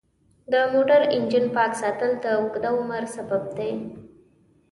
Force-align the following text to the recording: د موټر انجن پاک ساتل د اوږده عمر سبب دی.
د 0.51 0.53
موټر 0.73 1.01
انجن 1.15 1.45
پاک 1.55 1.71
ساتل 1.81 2.11
د 2.23 2.25
اوږده 2.37 2.69
عمر 2.77 3.03
سبب 3.15 3.43
دی. 3.57 3.71